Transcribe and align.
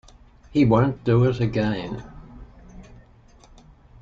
He 0.51 0.65
won't 0.65 1.03
do 1.03 1.25
it 1.25 1.39
again. 1.39 2.03